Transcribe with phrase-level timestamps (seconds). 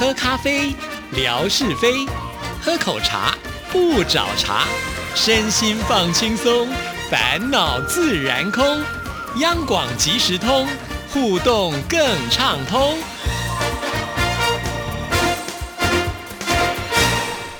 [0.00, 0.74] 喝咖啡，
[1.12, 2.08] 聊是非；
[2.62, 3.36] 喝口茶，
[3.70, 4.64] 不找茬。
[5.14, 6.66] 身心放轻松，
[7.10, 8.64] 烦恼自然空。
[9.40, 10.66] 央广即时通，
[11.12, 12.00] 互动更
[12.30, 12.96] 畅通。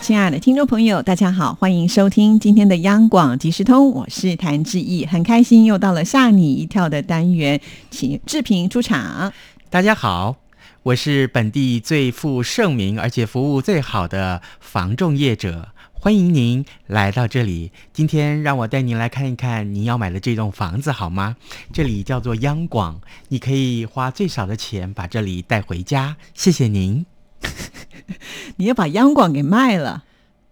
[0.00, 7.60] 亲爱的听众朋友，大家好，欢迎收听今天的央广即时通，我是谭志毅，很开心又到了吓你一跳的单元，
[7.90, 9.30] 请志平出场。
[9.68, 10.36] 大家好，
[10.84, 17.70] 我是本地最负盛名而且服务最好的房仲业者，欢迎您来到这里。
[17.92, 21.36] 今天让我带您来看一看您要买的这栋房子好吗？
[21.70, 26.16] 这里叫做央广，你可以花最少的钱把这里带回家。
[26.32, 27.04] 谢谢您。
[28.56, 30.04] 你要把央广给卖了？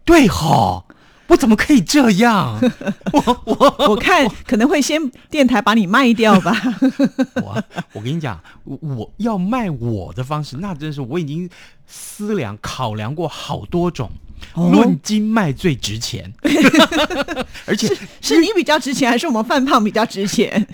[0.05, 0.85] 对吼，
[1.29, 2.59] 我怎么可以这样？
[3.13, 5.01] 我我我看可能会先
[5.31, 6.53] 电台把你卖掉吧。
[7.43, 11.49] 我我跟你讲，我要卖我的方式，那真是我已经
[11.87, 14.11] 思量考量过好多种，
[14.55, 16.33] 论斤卖最值钱，
[17.67, 20.67] 而且是你比较值钱，还是我们范胖比较值钱？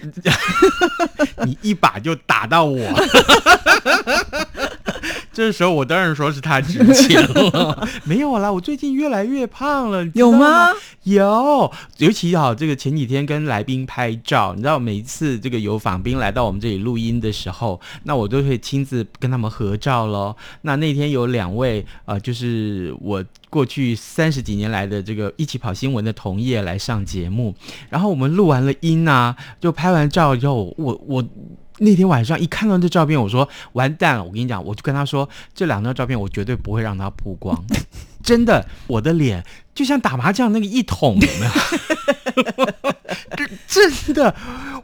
[1.45, 2.81] 你一把就打到我。
[5.35, 10.71] 这时候我当然说是他值钱了， 没有啦，我最近越来越胖了，有吗？
[11.03, 20.35] 有，尤其好这个前几天跟来宾拍照，你知道每一次这个有访宾来到我们这里录音的时候，那我都会亲自跟他们合照喽。
[20.63, 27.55] 那那天有两位呃，就是我过去三十几年来的这个一起跑新闻的同业来上节目，
[27.91, 31.25] 然后我们录完了音啊，就拍完照以后，我我。
[31.85, 34.25] 那天晚上一看到这照片，我说完蛋了！
[34.25, 37.65] 我跟你讲，我就跟他说，这两张照片我绝对不会让他曝光。
[38.25, 41.27] 真的，我的脸就像打麻将那个一桶的，
[43.69, 44.35] 真的，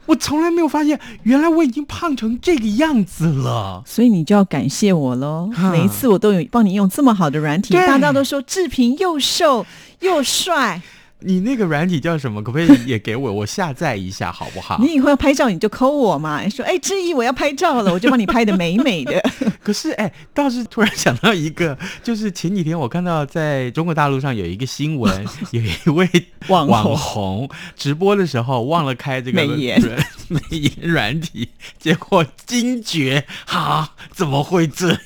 [0.05, 3.81] 我从来没有发现，原来我已经胖成这个样子了。
[3.83, 5.49] 所以你就要感谢我喽！
[5.71, 9.65] 每一次我都有帮你用这么好的软体，大家都说志平又瘦
[10.01, 10.79] 又帅。
[11.21, 12.41] 你那个软体叫什么？
[12.41, 13.31] 可不可以也给我？
[13.31, 14.77] 我下载一下好不好？
[14.83, 19.21] 你以后要拍照你就抠我嘛，说哎，志毅我要拍照了，我就帮你拍的美美的。
[19.63, 26.09] 可是哎，倒是突然想到一个，就是前几天我看到在中国大陆上有一个新闻， 有一位
[26.47, 26.67] 网
[26.97, 29.81] 红直播的时候忘了开这个美颜
[30.27, 34.97] 美颜软体，结果惊觉哈，怎么会这样？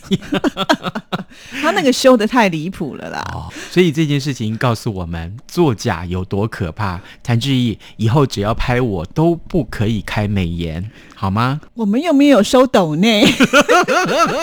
[1.61, 3.23] 他那个修的太离谱了啦。
[3.33, 6.05] 哦，所以这件事情告诉我们，作假。
[6.05, 6.99] 有多可怕？
[7.23, 11.59] 谭志毅，以后只要拍我都不可以开美颜，好吗？
[11.73, 13.25] 我们又没有收抖内，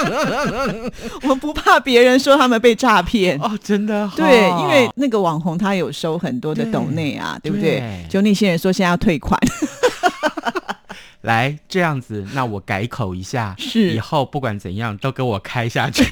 [1.23, 4.11] 我们不怕别人说他们被诈骗哦，真的。
[4.17, 8.05] 对，因为那个网红他有收很多的抖内啊，对不对？
[8.11, 9.39] 就那些人说现在要退款。
[11.23, 16.05] 来这样子，那我改口一下，是以后不管怎样都给我开下去，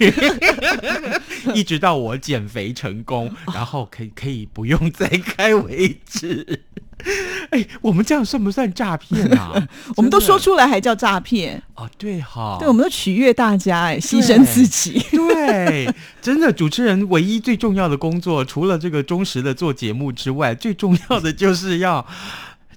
[1.55, 6.63] 一直到我减肥成功，然后可以可以不用再开为止。
[7.49, 9.55] 哎，我们这样算不算诈骗啊？
[9.97, 11.89] 我们都说出来还叫诈骗哦？
[11.97, 15.03] 对哈，对，我们都取悦大家，哎，牺牲自己。
[15.11, 22.07] 对，真的，主持人唯一最重要的工作，除了这个忠实的做节目之外，最重要的就是要。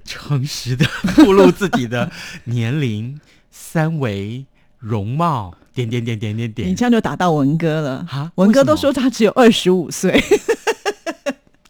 [0.05, 2.11] 诚实的 透露自己的
[2.45, 3.19] 年龄、
[3.51, 4.45] 三围、
[4.79, 6.67] 容貌，点点点点点点。
[6.67, 10.21] 你这样就打到文哥了哈，文哥都说他只有二十五岁。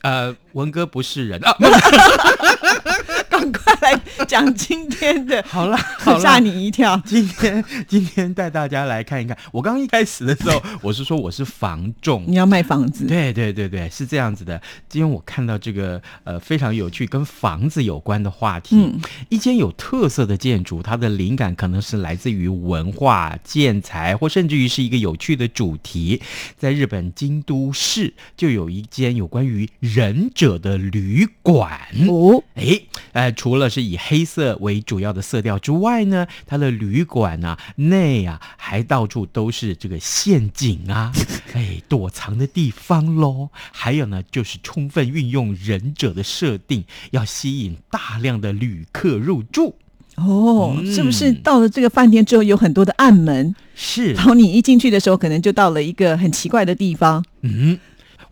[0.01, 1.55] 呃，文哥不是人啊。
[3.29, 5.77] 赶快来讲今天的， 好了，
[6.21, 6.99] 吓你一跳。
[7.05, 9.37] 今天今天带大家来看一看。
[9.51, 13.05] 我刚刚一开始的时候，我是说我是房仲，你要卖房子。
[13.05, 14.59] 对对对对，是这样子的。
[14.87, 18.77] 今天我看到这个呃非常有趣跟房子有关的话题。
[18.77, 26.21] 嗯，一间有特色的建筑，它的灵感可能是来自于文化、建材，或甚至于是一个有趣的主题。
[26.57, 31.77] 在日本京都市就有一间有关于忍者的旅馆。
[32.07, 32.79] 哦，哎。
[33.11, 41.11] 呃，除了是以黑色为主要的色调之外呢，它的旅馆啊内啊还到处都是这个陷阱啊，
[41.53, 43.49] 哎，躲藏的地方喽。
[43.71, 49.75] 还有呢，就是充分运用忍者的设定，要吸引大量的旅客入住。
[50.17, 53.55] 哦，是不是到了这个饭店之后有很多的暗门？
[53.73, 57.25] 是，然后你一进去的时候，可能就到了一个很奇怪的地方。
[57.41, 57.79] 嗯。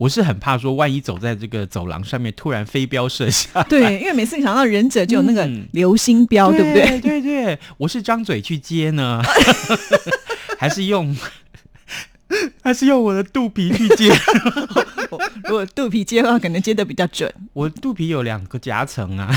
[0.02, 3.62] 我是很怕说，万一走在这个走廊上面，突然飞镖射下。
[3.70, 7.00] 对，因为每次你想到忍者就有那个流星镖，对不对？
[7.00, 9.22] 对对，我是张嘴去接呢，
[10.58, 11.16] 还是用
[12.64, 14.12] 还是用我的肚皮去接？
[15.44, 17.32] 如果肚皮接的话，可能接的比较准。
[17.54, 19.32] 我肚皮有两个夹层啊。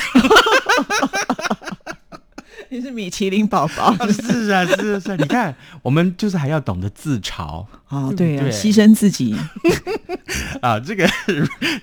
[2.74, 3.94] 你是米其林宝宝。
[4.10, 7.64] 是啊，是啊是啊，你看，我们就是还要懂得自嘲。
[7.88, 8.50] 哦，对呀、对。
[8.50, 9.36] 牺牲自己，
[10.60, 10.80] 啊。
[10.80, 11.08] 这个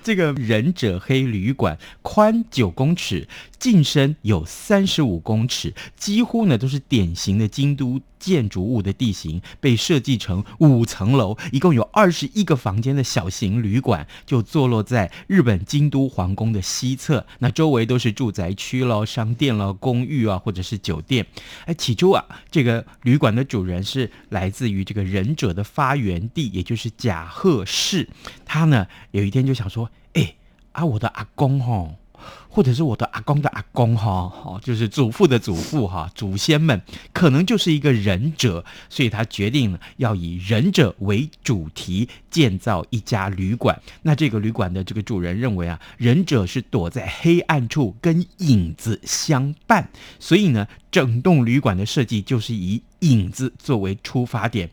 [0.04, 3.26] 这个忍者黑旅馆宽九公尺，
[3.62, 17.28] 进深有三十五公尺，几乎呢都是典型的京都建筑物的地形，被设计成五层楼，一共有二十一个房间的小型旅馆，就坐落在日本京都皇宫的西侧。
[17.38, 21.28] 那周围都是住宅区喽、商店喽、公寓啊，或者是酒店。
[21.66, 28.10] 哎，起初啊，这个旅馆的主人是来自于这个忍者的发源地，也就是甲贺市。
[28.44, 30.34] 他呢有一天就想说，哎
[30.72, 32.01] 啊，我的阿公吼。
[32.50, 36.82] 或者是我的阿公的阿公哈，哦，就是祖父的祖父哈，祖先们
[37.14, 43.82] 可能就是一个忍者，所以他决定要以忍者为主题建造一家旅馆。
[44.02, 49.90] 那这个旅馆的这个主人认为啊，忍者是躲在黑暗处跟影子相伴，
[50.20, 54.70] 所以呢，整栋旅馆的设计就是以影子作为出发点，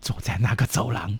[0.00, 1.18] 走在那个走廊，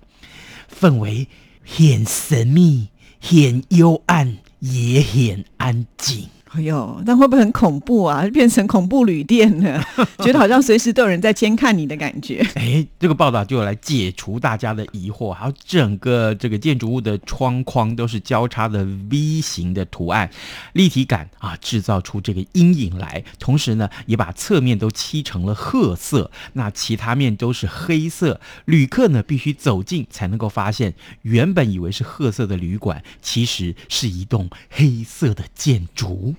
[0.72, 1.28] 氛围
[1.64, 2.88] 很神秘、
[3.20, 6.33] 很幽暗，也很安静。
[6.56, 8.24] 哎呦，那会不会很恐怖啊？
[8.32, 9.84] 变成恐怖旅店了，
[10.22, 12.46] 觉得好像随时都有人在监看你的感觉。
[12.54, 20.30] 哎，这个报道就来解除大家的疑惑，还有整个这个建筑物的窗框都是交叉的 V 型的图案，
[20.74, 23.24] 立体感啊，制造出这个阴影来。
[23.40, 28.40] 同时呢，也把侧面都漆成了褐色，那其他面都是黑色。
[28.66, 36.36] 旅客呢必须走近才能够发现，原本以为是褐色的旅馆，其实是一栋黑色的建筑。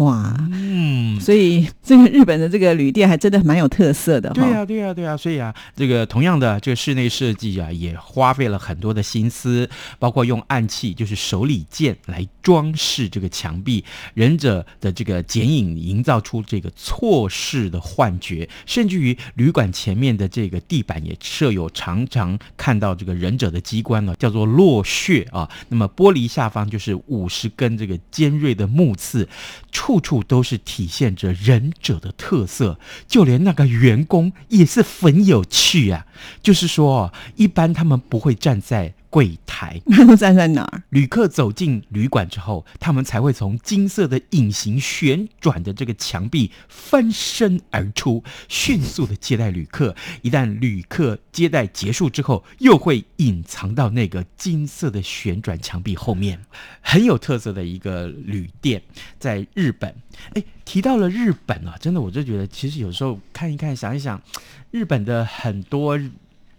[0.00, 4.30] 哇，嗯，所以这个日本的这个旅店还真的蛮有特色的。
[4.30, 9.68] 对呀、对呀、对呀、所以啊，这个同样的这个室内设计啊，也花费了很多的心思，
[9.98, 25.46] 包括用暗器，就是手里剑来装饰这个墙壁，忍者的这个剪影营造出这个错视的幻觉，甚至于旅馆前面的这个地板也设有常常看到这个忍者的机关呢，叫做落穴啊。
[25.68, 29.28] 那么玻璃下方就是五十根这个尖锐的木刺，
[29.90, 32.78] 处处都是体现着忍者的特色，
[33.08, 36.06] 就连那个员工也是很有趣啊。
[36.44, 40.82] 就是说，一般他们不会站在柜台， 那都站在哪儿？
[40.90, 49.94] 旅客走进旅馆之后，他们才会从金色的隐形旋转的这个墙壁翻身而出，迅速的接待旅客。
[50.22, 56.40] 一旦旅客接待结束之后，又会隐藏到那个金色的旋转墙壁后面，
[56.80, 58.80] 很有特色的一个旅店，
[59.18, 59.92] 在日本。
[60.34, 64.22] 哎，提到了日本啊，真的我就觉得，其实有时候看一看，想一想，
[64.70, 65.98] 日本的很多。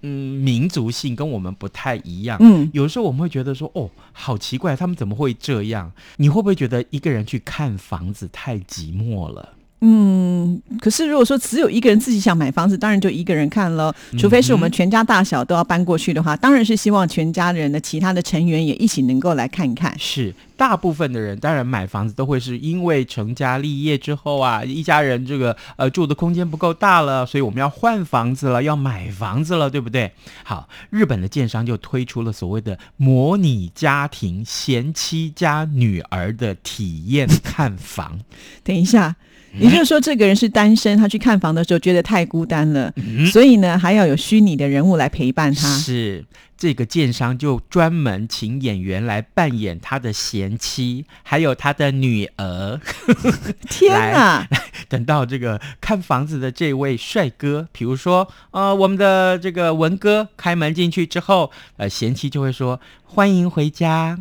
[0.01, 2.37] 嗯，民族性跟我们不太一样。
[2.41, 5.91] 嗯，有时候我们会觉得说，哦，好奇怪，他们怎么会这样？
[6.17, 9.53] 你会不会觉得一个人去看房子太寂寞了？
[9.83, 13.93] 嗯，可是如果说只有一个人自己想买房子，当然就一个人看了。
[14.17, 19.91] 除非是我们全家大小都要搬过去的话，当然是希望全家人的其他的成员也一起能够来看看。
[19.97, 30.11] 是，大部分的人当然买房子都会是因为成家立业之后啊，一家人这个呃住的空间不够大了，所以我们要换房子了，要买房子了，对不对？
[30.43, 38.19] 好，日本的建商就推出了所谓的模拟家庭贤妻加女儿的体验看房。
[38.63, 39.15] 等一下，
[39.59, 42.93] 也就是说，这个人是单身，他去看房的时候觉得太孤单了，
[43.31, 45.67] 所以呢，还要有虚拟的人物来陪伴他。
[45.77, 46.23] 是
[46.57, 52.79] 这个建商就专门请演员来扮演他的贤妻，还有他的女儿。
[53.67, 54.47] 天哪！
[54.87, 64.17] 等到这个看房子的这位帅哥，比如说呃，我们的这个文哥开门进去之后，呃，贤妻就会说欢迎回家。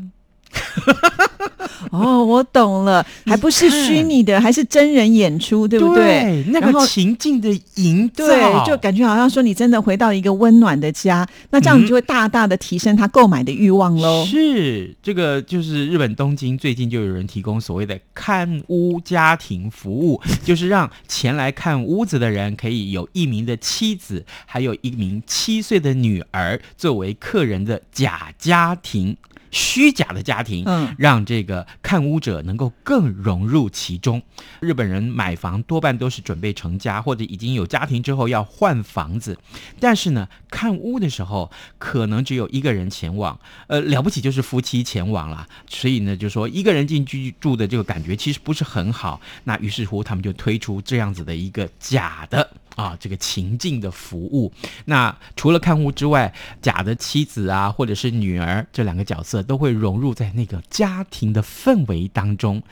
[1.91, 6.45] 哦，我懂了，还不是虚拟的，还是真人演出，对不对？
[6.49, 14.25] 那个情境的营造，对，就感觉好像说你真的回到一个温暖的家，那这样你就会大大的提升他购买的欲望喽。
[14.25, 29.17] 是这个，就是日本东京最近就有人提供所谓的看屋家庭服务， 就是让前来看屋子的人可以有一名的妻子，还有一名七岁的女儿作为客人的假家庭。
[29.51, 34.23] 虚假的家庭，嗯让这个看屋者能够更融入其中。
[34.61, 39.39] 日本人买房多半都是准备成家或者已经有家庭之后要换房子，
[39.79, 45.47] 但是呢，看屋的时候，可能只有一个人前往，呃，了不起就是夫妻前往了。
[45.69, 49.21] 所以呢，就说一个人进去住的这个感觉其实不是很好。
[49.45, 52.51] 那于是乎，他们就推出这样子的一个假的。
[52.77, 54.53] 啊，这个情境的服务，
[54.87, 62.63] 那除了看屋之外，假的妻子啊，或者是女儿这两个角色都会融入在那个家庭的氛围当中。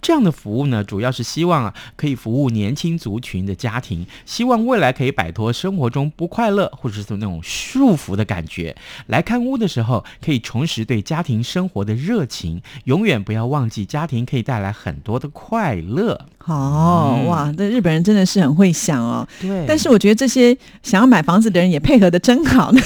[0.00, 8.76] 这样的服务呢，主要是希望啊，可以服务年轻族群的家庭，希望未来可以摆脱生活中不快乐或者是那种束缚的感觉。
[9.06, 16.26] 来看屋的时候，可以重拾对家庭生活的热情，永远不要忘记家庭可以带来很多的快乐。
[16.46, 19.26] 哦，哇，这日本人真的是很会想哦。
[19.40, 22.80] 对，但是我觉得这些想要买房子的人也配合的真好呢。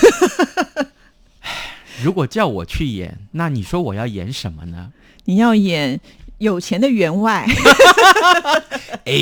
[2.02, 4.90] 如果叫我去演，那你说我要演什么呢？
[5.26, 6.00] 你要演
[6.38, 7.46] 有钱的员外。
[9.04, 9.12] 哎，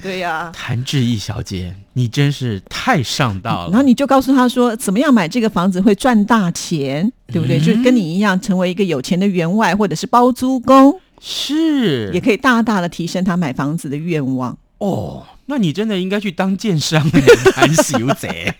[0.00, 3.70] 对呀，谭志毅小姐，你真是太上道了。
[3.70, 7.58] 然后你就告诉他说，怎么样买这个房子会赚大钱，对不对？
[7.58, 11.00] 就跟你一样，成为一个有钱的员外，或者是包租公。
[11.24, 15.24] 是，也可以大大的提升他买房子的愿望哦。
[15.46, 17.02] 那你真的应该去当建商，
[17.52, 18.54] 谈修贼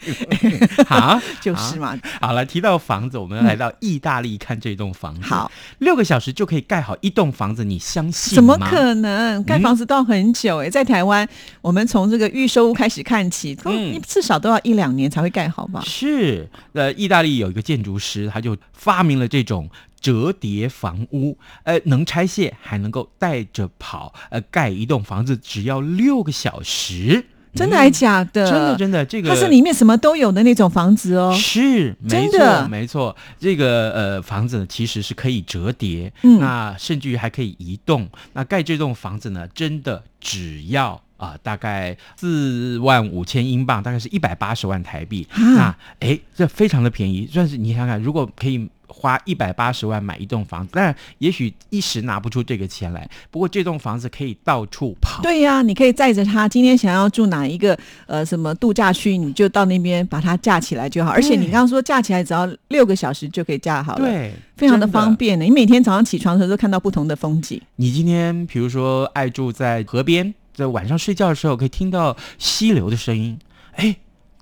[0.88, 1.98] 啊，就是嘛。
[2.20, 5.22] 好了，提到房子，我们来到意大利看这栋房子。
[5.22, 9.42] 好，六个小时就可以盖好一栋房子，你相信怎么可能？
[9.44, 10.68] 盖房子都要很久哎。
[10.68, 11.26] 在台湾，
[11.62, 15.82] 我们从这个预售屋开始看起，嗯，至少都要一两年才会盖好吧？
[15.86, 19.70] 是，呃，意大利有一个建筑师，他就发明了这种。
[20.02, 28.50] 折叠房屋，呃，能拆卸，还能够带着跑，呃，盖一栋房子只要六个小时，真的还假的？
[28.50, 31.32] 真的真的，这个它是里面什么都有的那种房子哦。
[31.32, 38.08] 是，没错没错，这个呃房子呢其实是可以折叠，嗯那甚至于还可以移动。
[38.32, 45.28] 那盖这栋房子呢，真的只要啊大概四万五千英镑，大概是一百八十万台币。
[45.36, 48.68] 那哎，这非常的便宜，算是你想想，如果可以。
[48.92, 53.08] 花一百八十万买一栋房子，但也许一时拿不出这个钱来。
[53.30, 55.22] 不过这栋房子可以到处跑。
[55.22, 61.10] 对呀，你可以载着他，今天想要住哪一个呃什么度假区，你就到那边把它架起来就好。
[61.10, 65.44] 而且你刚刚说架起来只要六个小时就可以架好了，对，非常的方便呢。
[65.44, 67.60] 你每天早上起床的时候都看到不同的风景。
[67.76, 73.38] 你今天比如说爱住在河边，在晚上睡觉的时候可以听到溪流的声音，
[73.76, 73.96] 哎，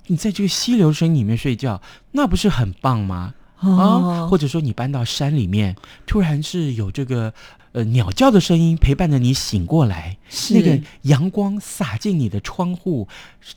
[0.09, 1.81] 你在这个溪流声音里面睡觉，
[2.13, 3.35] 那不是很棒吗？
[3.61, 5.77] 啊，或者说你搬到山里面，
[6.07, 7.33] 突然是有这个。
[7.73, 10.17] 呃，鸟叫的声音陪伴着你醒过来，
[10.51, 13.07] 那个阳光洒进你的窗户，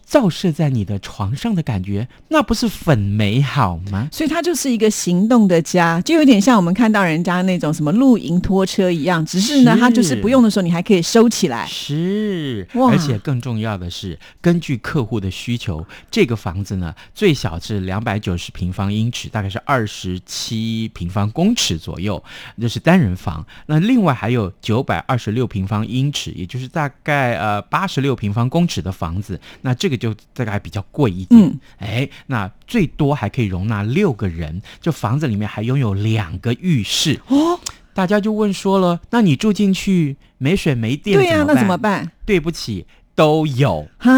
[0.06, 4.08] 照射在你的床上的感觉，那不是很美好吗？
[4.12, 11.66] 所以它就是一个行动的家，就有点像我们看到人家那种什么露营拖车一样，只是呢，它就是不用的时候你还可以收起来。
[11.66, 22.24] 是，而且更重要的是，根据客户的需求，这个房子呢，最小是两百九十平方英尺，大概是二十七平方公尺左右，
[22.62, 23.44] 这是单人房。
[23.66, 31.42] 那另另外还有九百二十六平方英尺，也就是大概呃八十六平方公尺的房子，那这个就大概比较贵一点。
[31.42, 37.58] 嗯，哎，那最多还可以容纳六个人，这房子里面还拥有两个浴室哦。
[37.94, 42.12] 大家就问说了，那你住进去没水没电，对呀，那怎么办？
[42.26, 44.12] 对不起，都有啊，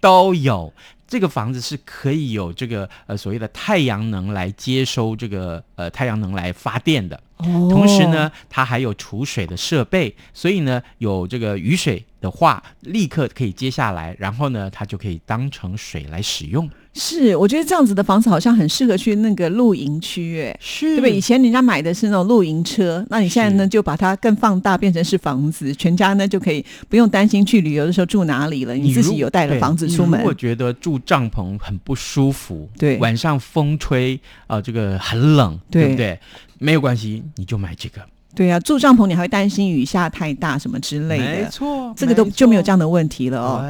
[0.00, 0.72] 都有。
[1.08, 7.20] 这个房子是可以有这个呃所谓的太阳能来接收这个呃太阳能来发电的。
[7.38, 16.68] 同时呢，它还有储水的设备，所以呢，有这个雨水的话，立刻可以接下来，然后呢，它就可以当成水来使用。
[16.98, 21.16] 是，我觉得这样子的房子好像很适合去那个露营区，哎，是，对不对？
[21.16, 30.18] 以前人家买的是那种露营车，那你现在呢，就把它更放大，变成是房子，全家呢就可以不用担心去旅游的时候住哪里了，你自己有带了房子出门。
[30.18, 36.18] 如果觉得住帐篷很不舒服，对，晚上风吹啊，这个很冷，对不对？
[36.58, 38.00] 没有关系，你就买这个。
[38.34, 41.24] 对呀，住帐篷你还会担心雨下太大什么之类的。
[41.24, 43.64] 没错，这个都就没有这样的问题了哦。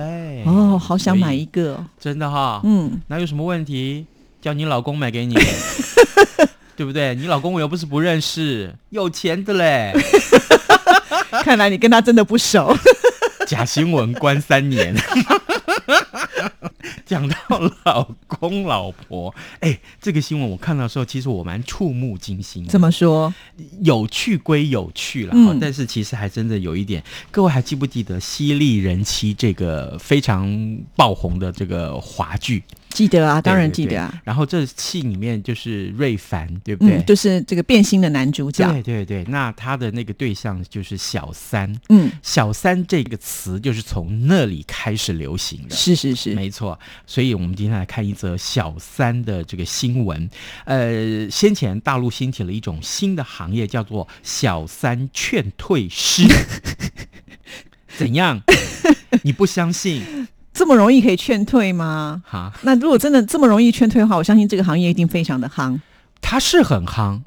[0.44, 2.60] 哦，好想买一个，真的哈。
[2.64, 4.04] 嗯，那有什么问题？
[4.42, 5.34] 叫你老公买给你，
[6.76, 7.14] 对不对？
[7.14, 9.92] 你老公我又不是不认识，有钱的嘞。
[11.42, 12.74] 看来你跟他真的不熟。
[13.46, 14.94] 假新闻关三年。
[17.08, 17.36] 讲到
[17.84, 22.66] 老公老婆， 哎，这个新闻我看到的时候，其实我蛮触目惊心。
[22.66, 23.32] 怎么说？
[23.80, 27.02] 有趣归有趣了，但是其实还真的有一点。
[27.30, 32.62] 各位还记不记得《犀利人妻》这个非常爆红的这个华剧？
[32.90, 34.22] 记得啊，当然记得啊。
[34.24, 36.96] 然后这戏里面就是瑞凡，对不对？
[36.96, 38.70] 嗯，就是这个变心的男主角。
[38.72, 41.72] 对对对，那他的那个对象就是小三。
[41.88, 45.76] 嗯，小三这个词就是从那里开始流行的。
[45.76, 50.28] 是是是，没错，所以我们今天来看一则小三的这个新闻。
[50.64, 56.24] 呃，先前大陆兴起了一种新的行业，叫做小三劝退师。
[57.96, 58.40] 怎样？
[59.22, 60.28] 你不相信？
[60.58, 62.20] 这么容易可以劝退吗？
[62.26, 65.78] 哈，那如果真的这么容易劝退的话，我相信这个行业一定非常的夯。
[66.20, 67.20] 它是很夯，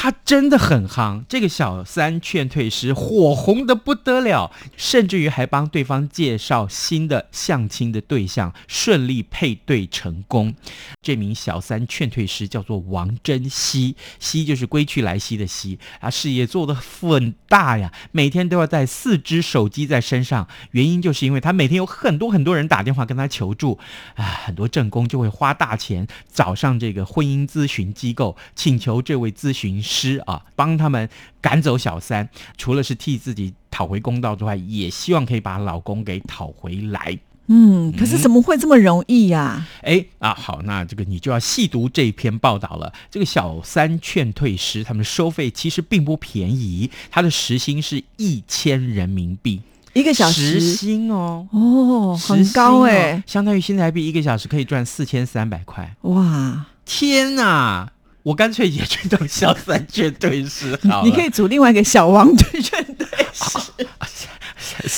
[0.00, 1.24] 他真的很夯。
[1.28, 10.54] 这个小三劝退师火红的不得了，甚至于还帮对方介绍新的相亲的对象，顺利配对成功。
[11.02, 20.46] 这名小三劝退师叫做王珍惜，惜就是归去来兮的惜啊，事业做得很大呀，每天都要带四只手机在身上。
[20.70, 23.76] 原因就是因为他每天有很多很多人打电话跟他求助，
[24.14, 29.82] 啊，很多正宫就会花大钱找上这个婚姻咨询机构，请求这位咨询
[30.26, 31.08] 啊帮他们
[31.40, 37.18] 赶走小三，除了是替自己讨回公道之外，也希望可以把老公给讨回来。
[37.50, 42.92] 嗯，可是怎么会这么容易呀、哎啊，好，那这个你就要细读这篇报道了。
[43.10, 49.62] 这个小三劝退师，他们收费其实并不便宜，他的时薪是一千人民币，
[49.94, 55.96] 一个小时时薪哦，哦，很高哎、相当于新台币一个小时可以赚四千三百块。
[56.02, 56.66] 哇！
[56.84, 57.90] 天哪！
[58.28, 61.08] 我干脆也去当小三劝退师好了。
[61.08, 63.86] 你可以组另外一个小王对劝退师，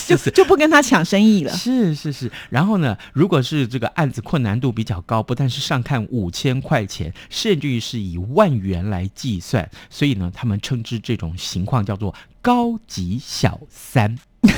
[0.09, 1.53] 就就就不跟他抢生意了。
[1.53, 14.19] 是是是，然后呢，如果是这个案子困难度比较高，不但是上看五千块钱，甚至于是以万元来计算，所以呢，他们称之这种情况叫做高级小三。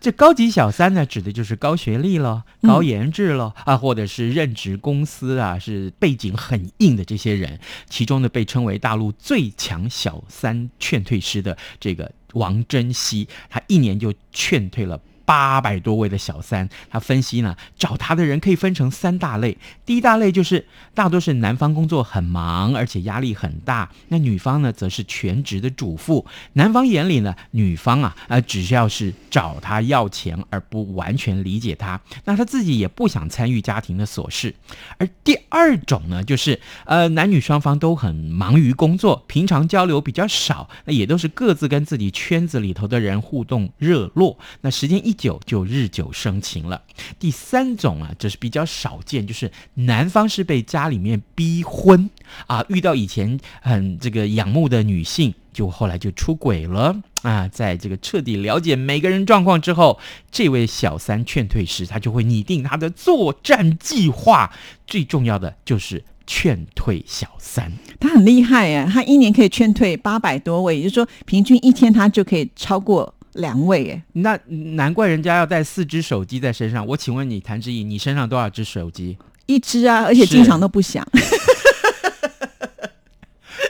[0.00, 7.58] 这高级小三呢，指的就是高学历了、高颜值了、啊，或者是任职公司啊，是背景很硬的这些人。
[7.88, 15.00] 其中呢，被称为大陆最强小三劝退师的这个王珍惜，他一年就劝退了。
[15.28, 19.58] 八百多位的小三，他分析呢，找他的人可以分成三大类。
[19.84, 26.24] 第一大类就是大多是男方工作很忙，而且压力很大，那女方呢则是全职的主妇。
[26.54, 34.54] 男方眼里呢，女方啊，呃，只要是找他要钱，而不完全理解他，那他自己也不想参与家庭的琐事。
[34.96, 46.80] 而第二种呢，就是呃，男女双方都很忙于工作，平常交流比较少，那也都是各自跟自己圈子里头的人互动热络，那时间一久就日久生情了。
[47.18, 52.08] 第三种啊，这是比较少见，就是男方是被家里面逼婚
[52.46, 57.46] 啊，遇到以前很这个仰慕的女性，就后来就出轨了啊。
[57.48, 59.98] 在这个彻底了解每个人状况之后，
[60.30, 64.50] 这位小三劝退时，他就会拟定他的作战计划，
[64.86, 66.04] 最重要的就是。
[66.30, 74.02] 劝退小三，他很厉害哎，他一年可以劝退八百多位，也就是说，平均一天他就可以超过两位耶。
[74.12, 74.38] 那
[74.74, 76.86] 难怪人家要带四只手机在身上。
[76.86, 79.16] 我请问你，谭志毅，你身上多少只手机？
[79.46, 81.06] 一只啊，而且经常都不响。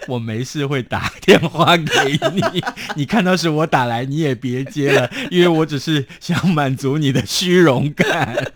[0.08, 1.84] 我没事会打电话给
[2.32, 2.42] 你，
[2.96, 8.52] 你看到是我打来，你也别接了，因为我只是想满足你的虚荣感。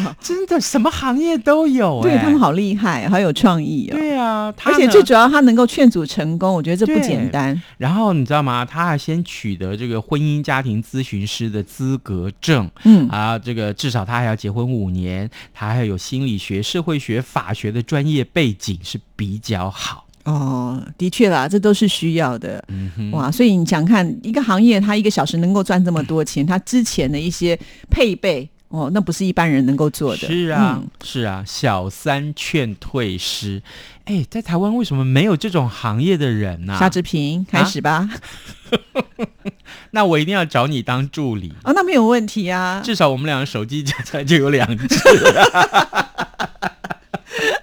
[0.20, 3.96] 真的，什么行业都有、欸，对他们好厉害，好有创意哦。
[3.96, 7.60] 对啊，他而且最主要，他能够劝阻成功，我觉得这不简单。
[7.78, 8.64] 然后你知道吗？
[8.64, 20.06] 他还先取得这个婚姻家庭咨询师的资格证，嗯啊，这个至少他还要结婚五年，他还有心理学、社会学、法学的专业背景是比较好。
[20.24, 22.64] 哦，的确啦，这都是需要的。
[23.10, 27.58] 哇，所以你想看一个行业，它一个小时能够赚这么多钱，它之前的一些
[27.90, 30.26] 配备，哦，那不是一般人能够做的。
[30.26, 33.62] 是啊，嗯是啊，小三劝退师，
[34.06, 38.08] 哎，在台湾为什么没有这种行业的人呢、夏志平，开始吧。
[39.92, 42.80] 那我一定要找你当助理，哦，那没有问题啊。
[42.82, 44.96] 至少我们两个手机加起来就有两只。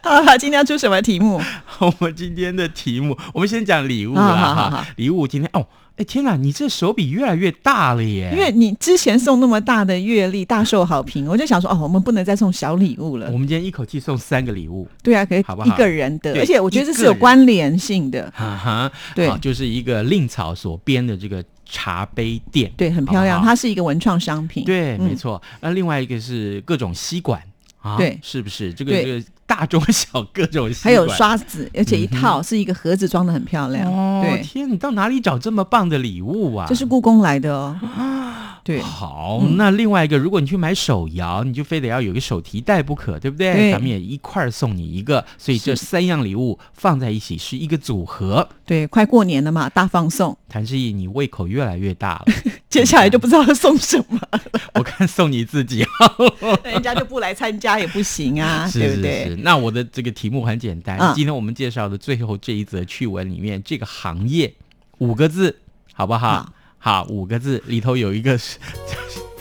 [0.03, 1.41] 好了，今天要出什么题目？
[1.79, 4.85] 我们今天的题目，我们先讲礼物好。
[4.95, 5.65] 礼物今天哦，
[5.99, 8.31] 哎天哪，你这手笔越来越大了耶！
[8.33, 13.37] 因为你之前送那么大的月历，大受好评，我就想说，哦，我们不能再送小礼物了我。
[13.37, 18.31] 们今天一口气送三个礼物，对啊，可以好不好一个人的，而且我觉得这是有关联性的。
[18.33, 24.63] 哈哈，对好就是一个令草所编的这个茶杯垫，对，很漂亮，好好它是一个文创商品。
[24.63, 25.41] 对，嗯没错。
[25.59, 27.41] 那另外一个是各种吸管
[27.81, 28.73] 啊，对是不是？
[28.73, 33.91] 这个对这个大中小各种还有刷子，而且一套是一个盒子装的很漂亮。
[33.91, 36.65] 哦，对，天，你到哪里找这么棒的礼物啊？
[36.67, 37.77] 这是故宫来的哦。
[37.81, 43.53] 啊 对，好，嗯那另外一个，如果你去买手摇，你就非得要有一个手提袋不可，对不对？
[43.53, 48.47] 对咱们也一块儿送你一个，所以这三样礼物放在一起是一个组合。
[48.65, 52.33] 对，快过年了嘛，大放送，谭志毅，你胃口越来越大了，
[52.69, 54.19] 接下来就不知道送什么，
[54.75, 55.85] 我看送你自己，
[56.63, 59.25] 人家就不来参加也不行啊， 是是对不对？
[59.29, 59.35] 是。
[59.37, 64.53] 那我的这个题目很简单，嗯今天我们介绍的最后这一则趣闻里面，这个行业
[64.99, 65.55] 五个字，
[65.93, 66.29] 好不好？
[66.77, 68.57] 好好，五个字里头有一个是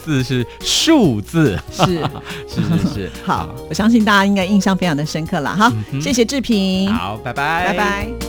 [0.03, 1.85] 字是数字，是。
[2.49, 5.71] 是是是，好，我相信大家应该印象非常的深刻了哈。
[6.01, 8.28] 谢谢志平，好，拜拜，拜拜。